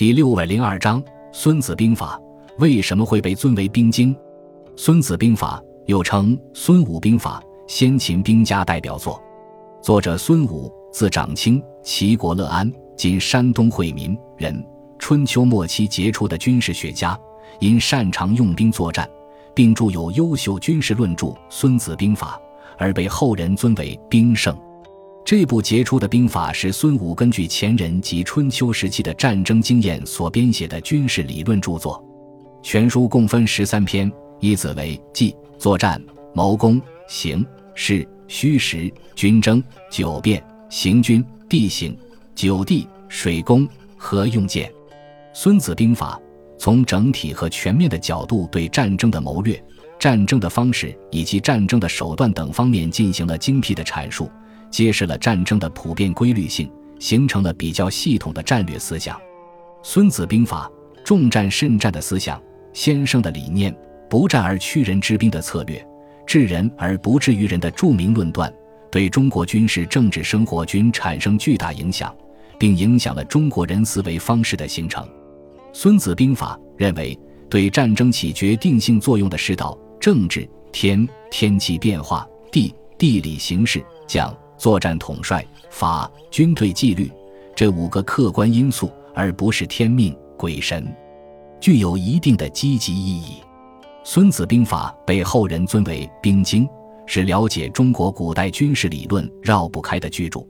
[0.00, 0.98] 第六百零二章
[1.30, 2.18] 《孙子兵法》
[2.56, 4.14] 为什么会被尊为兵经？
[4.74, 7.38] 《孙子兵法》又称《孙武兵法》，
[7.70, 9.22] 先秦兵家代表作。
[9.82, 14.64] 作者孙武，字长卿，齐国乐安（今山东惠民）人，
[14.98, 17.14] 春秋末期杰出的军事学家，
[17.58, 19.06] 因擅长用兵作战，
[19.54, 22.40] 并著有优秀军事论著《孙子兵法》，
[22.78, 24.56] 而被后人尊为兵圣。
[25.30, 32.04] 这部杰出的兵法是孙武根据前人及春秋时期的战争经验所编写的军事理论著作。
[32.64, 36.02] 全书共分十三篇，依次为计、作战、
[36.34, 37.46] 谋攻、形
[37.76, 41.96] 势、虚实、军争、九变、行军、地形、
[42.34, 44.68] 九地、水攻和用剑。
[45.32, 46.20] 孙子兵法
[46.58, 49.62] 从整体和全面的角度对战争的谋略、
[49.96, 54.28] 战争的方式以及战争的手段等方面进行了精辟的阐述。
[54.70, 59.16] 揭示了战争的普遍规律性，形成了比较系统的战略思想。
[59.82, 60.70] 《孙子兵法》
[61.04, 62.40] 重战慎战的思想，
[62.72, 63.74] 先生的理念，
[64.08, 65.84] 不战而屈人之兵的策略，
[66.26, 68.52] 治人而不治于人的著名论断，
[68.90, 72.14] 对中国军事政治生活均产生巨大影响，
[72.58, 75.02] 并影响了中国人思维方式的形成。
[75.72, 77.18] 《孙子兵法》认为，
[77.48, 84.36] 对战争起决定性作用的是道、政治、天、天气变化、地、地理形势、将。
[84.60, 87.10] 作战统帅、法、军队纪律
[87.56, 90.86] 这五个客观因素，而不是天命、鬼神，
[91.58, 93.36] 具有一定的积极意义。
[94.04, 96.68] 《孙子兵法》被后人尊为兵经，
[97.06, 100.46] 是了解中国古代军事理论绕不开的巨著。